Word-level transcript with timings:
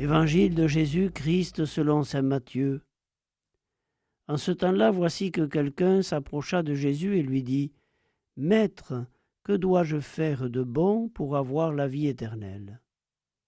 Évangile 0.00 0.54
de 0.54 0.68
Jésus-Christ 0.68 1.64
selon 1.64 2.04
Saint 2.04 2.22
Matthieu. 2.22 2.82
En 4.28 4.36
ce 4.36 4.52
temps-là, 4.52 4.92
voici 4.92 5.32
que 5.32 5.44
quelqu'un 5.44 6.02
s'approcha 6.02 6.62
de 6.62 6.72
Jésus 6.72 7.18
et 7.18 7.22
lui 7.24 7.42
dit, 7.42 7.72
Maître, 8.36 9.04
que 9.42 9.54
dois-je 9.54 9.98
faire 9.98 10.50
de 10.50 10.62
bon 10.62 11.08
pour 11.08 11.36
avoir 11.36 11.72
la 11.72 11.88
vie 11.88 12.06
éternelle? 12.06 12.80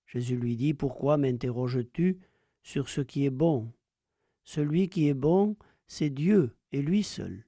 Jésus 0.06 0.36
lui 0.36 0.56
dit, 0.56 0.74
Pourquoi 0.74 1.18
m'interroges-tu 1.18 2.18
sur 2.64 2.88
ce 2.88 3.00
qui 3.00 3.24
est 3.24 3.30
bon? 3.30 3.72
Celui 4.42 4.88
qui 4.88 5.06
est 5.06 5.14
bon, 5.14 5.56
c'est 5.86 6.10
Dieu 6.10 6.56
et 6.72 6.82
lui 6.82 7.04
seul. 7.04 7.46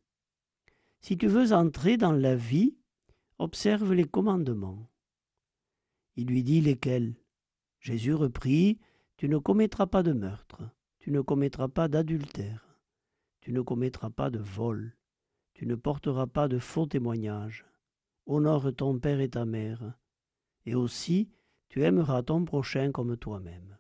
Si 1.01 1.19
tu 1.19 1.27
veux 1.27 1.53
entrer 1.53 1.97
dans 1.97 2.13
la 2.13 2.37
vie, 2.37 2.77
observe 3.41 3.95
les 3.95 4.07
commandements. 4.07 4.89
Il 6.15 6.29
lui 6.29 6.45
dit 6.45 6.61
lesquels? 6.61 7.17
Jésus 7.81 8.15
reprit, 8.15 8.79
Tu 9.17 9.29
ne 9.29 9.39
commettras 9.39 9.87
pas 9.87 10.03
de 10.03 10.13
meurtre, 10.13 10.63
tu 10.99 11.11
ne 11.11 11.21
commettras 11.21 11.69
pas 11.69 11.89
d'adultère, 11.89 12.79
tu 13.41 13.53
ne 13.53 13.61
commettras 13.61 14.11
pas 14.11 14.31
de 14.31 14.39
vol, 14.39 14.97
tu 15.55 15.67
ne 15.67 15.75
porteras 15.75 16.27
pas 16.27 16.49
de 16.49 16.59
faux 16.59 16.87
témoignages, 16.87 17.67
honore 18.27 18.75
ton 18.75 18.99
père 18.99 19.21
et 19.21 19.31
ta 19.31 19.45
mère, 19.45 19.95
et 20.67 20.75
aussi 20.75 21.31
tu 21.69 21.83
aimeras 21.83 22.23
ton 22.23 22.45
prochain 22.45 22.93
comme 22.93 23.17
toi-même. 23.17 23.79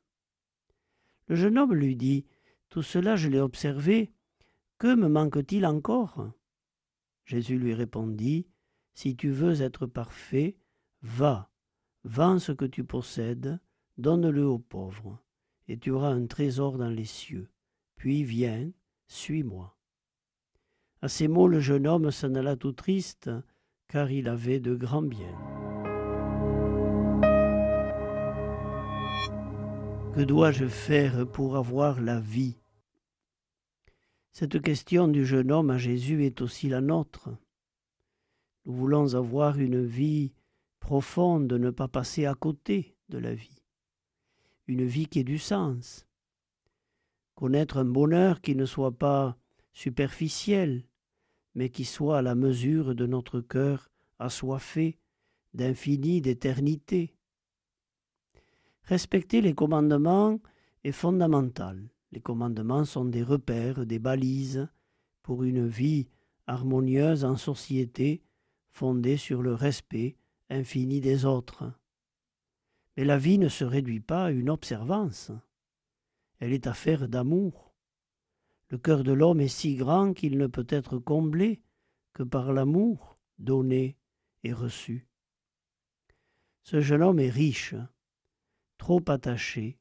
Le 1.29 1.37
jeune 1.37 1.59
homme 1.59 1.75
lui 1.75 1.97
dit, 1.97 2.27
Tout 2.69 2.83
cela 2.83 3.17
je 3.17 3.29
l'ai 3.29 3.41
observé, 3.41 4.13
que 4.79 4.95
me 4.95 5.09
manque-t-il 5.09 5.65
encore? 5.67 6.33
Jésus 7.25 7.59
lui 7.59 7.75
répondit, 7.75 8.49
Si 8.95 9.17
tu 9.17 9.31
veux 9.31 9.63
être 9.63 9.87
parfait, 9.87 10.57
va, 11.03 11.51
vends 12.05 12.39
ce 12.39 12.53
que 12.53 12.65
tu 12.65 12.85
possèdes, 12.85 13.61
donne-le 13.99 14.47
aux 14.47 14.59
pauvres, 14.59 15.19
et 15.69 15.79
tu 15.79 15.91
auras 15.91 16.11
un 16.11 16.27
trésor 16.27 16.79
dans 16.79 16.91
les 16.91 17.05
cieux. 17.05 17.51
Puis 17.97 18.25
viens, 18.25 18.71
suis-moi. 19.07 19.77
À 21.01 21.09
ces 21.09 21.29
mots, 21.29 21.49
le 21.49 21.61
jeune 21.61 21.87
homme 21.87 22.11
s'en 22.11 22.35
alla 22.35 22.57
tout 22.57 22.73
triste, 22.73 23.31
car 23.89 24.11
il 24.11 24.29
avait 24.29 24.61
de 24.61 24.75
grands 24.75 25.03
biens. 25.03 25.39
Que 30.15 30.21
dois-je 30.21 30.67
faire 30.67 31.27
pour 31.31 31.57
avoir 31.57 32.01
la 32.01 32.21
vie? 32.21 32.59
Cette 34.33 34.61
question 34.61 35.09
du 35.09 35.25
jeune 35.25 35.51
homme 35.51 35.71
à 35.71 35.79
Jésus 35.79 36.25
est 36.25 36.41
aussi 36.41 36.69
la 36.69 36.81
nôtre. 36.81 37.31
Nous 38.65 38.75
voulons 38.75 39.15
avoir 39.15 39.59
une 39.59 39.85
vie 39.85 40.33
profonde, 40.81 41.53
ne 41.53 41.71
pas 41.71 41.89
passer 41.89 42.27
à 42.27 42.35
côté 42.35 42.95
de 43.09 43.19
la 43.19 43.35
vie. 43.35 43.62
Une 44.67 44.85
vie 44.85 45.07
qui 45.07 45.19
ait 45.19 45.25
du 45.25 45.39
sens. 45.39 46.07
Connaître 47.35 47.79
un 47.79 47.85
bonheur 47.85 48.41
qui 48.41 48.55
ne 48.55 48.65
soit 48.65 48.97
pas 48.97 49.37
superficiel, 49.73 50.85
mais 51.55 51.69
qui 51.69 51.85
soit 51.85 52.19
à 52.19 52.23
la 52.23 52.35
mesure 52.35 52.95
de 52.95 53.07
notre 53.07 53.41
cœur 53.41 53.91
assoiffé 54.19 54.99
d'infini, 55.55 56.21
d'éternité. 56.21 57.15
Respecter 58.85 59.41
les 59.41 59.55
commandements 59.55 60.41
est 60.85 60.93
fondamental. 60.93 61.89
Les 62.13 62.21
commandements 62.21 62.85
sont 62.85 63.05
des 63.05 63.23
repères, 63.23 63.87
des 63.87 63.99
balises 63.99 64.69
pour 65.23 65.45
une 65.45 65.67
vie 65.67 66.09
harmonieuse 66.47 67.25
en 67.25 67.37
société 67.37 68.23
fondée 68.71 69.17
sur 69.17 69.43
le 69.43 69.55
respect 69.55 70.17
infini 70.51 71.01
des 71.01 71.25
autres. 71.25 71.73
Mais 72.97 73.05
la 73.05 73.19
vie 73.19 73.39
ne 73.39 73.49
se 73.49 73.65
réduit 73.65 74.01
pas 74.01 74.27
à 74.27 74.31
une 74.31 74.51
observance. 74.51 75.33
Elle 76.39 76.53
est 76.53 76.67
affaire 76.67 77.09
d'amour. 77.09 77.73
Le 78.69 78.79
cœur 78.79 79.05
de 79.05 79.13
l'homme 79.13 79.41
est 79.41 79.49
si 79.49 79.77
grand 79.77 80.13
qu'il 80.13 80.39
ne 80.39 80.47
peut 80.47 80.67
être 80.69 80.99
comblé 80.99 81.63
que 82.13 82.23
par 82.23 82.53
l'amour 82.53 83.19
donné 83.39 83.97
et 84.45 84.53
reçu. 84.53 85.07
Ce 86.63 86.81
jeune 86.81 87.03
homme 87.03 87.19
est 87.19 87.31
riche, 87.31 87.75
trop 88.79 89.03
attaché, 89.09 89.79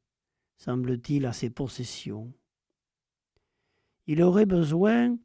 semble-t-il, 0.57 1.25
à 1.25 1.33
ses 1.33 1.49
possessions. 1.49 2.33
Il 4.07 4.21
aurait 4.23 4.45
besoin 4.45 5.17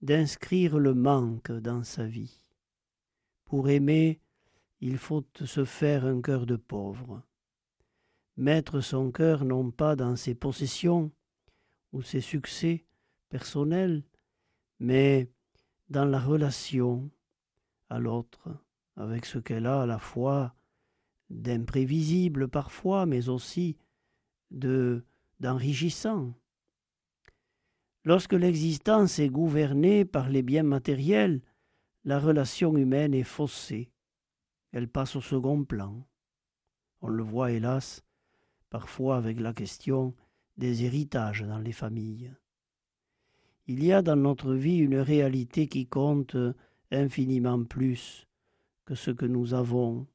d'inscrire 0.00 0.78
le 0.78 0.94
manque 0.94 1.52
dans 1.52 1.82
sa 1.82 2.04
vie. 2.06 2.50
Pour 3.44 3.68
aimer, 3.68 4.20
il 4.80 4.98
faut 4.98 5.24
se 5.44 5.64
faire 5.64 6.04
un 6.04 6.20
cœur 6.20 6.44
de 6.46 6.56
pauvre. 6.56 7.22
Mettre 8.36 8.80
son 8.80 9.10
cœur 9.10 9.44
non 9.44 9.70
pas 9.70 9.94
dans 9.94 10.16
ses 10.16 10.34
possessions 10.34 11.12
ou 11.92 12.02
ses 12.02 12.20
succès 12.20 12.86
personnels, 13.28 14.02
mais 14.78 15.30
dans 15.90 16.06
la 16.06 16.18
relation 16.18 17.10
à 17.90 17.98
l'autre, 17.98 18.48
avec 18.96 19.26
ce 19.26 19.38
qu'elle 19.38 19.66
a 19.66 19.82
à 19.82 19.86
la 19.86 19.98
fois 19.98 20.54
d'imprévisible 21.28 22.48
parfois, 22.48 23.06
mais 23.06 23.28
aussi 23.28 23.76
de 24.50 25.04
d'enrichissant. 25.40 26.34
Lorsque 28.04 28.32
l'existence 28.32 29.18
est 29.18 29.28
gouvernée 29.28 30.04
par 30.04 30.28
les 30.28 30.42
biens 30.42 30.62
matériels, 30.62 31.42
la 32.04 32.18
relation 32.18 32.76
humaine 32.76 33.12
est 33.14 33.22
faussée. 33.24 33.90
Elle 34.72 34.88
passe 34.88 35.16
au 35.16 35.20
second 35.20 35.64
plan. 35.64 36.06
On 37.00 37.08
le 37.08 37.22
voit 37.22 37.52
hélas 37.52 38.02
parfois 38.72 39.18
avec 39.18 39.38
la 39.38 39.52
question 39.52 40.14
des 40.56 40.84
héritages 40.84 41.42
dans 41.42 41.58
les 41.58 41.72
familles. 41.72 42.32
Il 43.66 43.84
y 43.84 43.92
a 43.92 44.00
dans 44.00 44.16
notre 44.16 44.54
vie 44.54 44.78
une 44.78 44.96
réalité 44.96 45.66
qui 45.66 45.86
compte 45.86 46.38
infiniment 46.90 47.64
plus 47.64 48.26
que 48.86 48.94
ce 48.94 49.10
que 49.10 49.26
nous 49.26 49.52
avons 49.52 50.06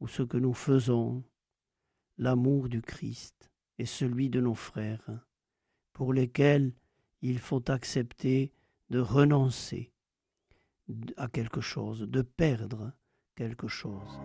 ou 0.00 0.08
ce 0.08 0.24
que 0.24 0.36
nous 0.36 0.52
faisons, 0.52 1.22
l'amour 2.18 2.68
du 2.68 2.82
Christ 2.82 3.52
et 3.78 3.86
celui 3.86 4.30
de 4.30 4.40
nos 4.40 4.56
frères, 4.56 5.24
pour 5.92 6.12
lesquels 6.12 6.72
il 7.22 7.38
faut 7.38 7.70
accepter 7.70 8.50
de 8.90 8.98
renoncer 8.98 9.92
à 11.16 11.28
quelque 11.28 11.60
chose, 11.60 12.00
de 12.00 12.22
perdre 12.22 12.90
quelque 13.36 13.68
chose. 13.68 14.18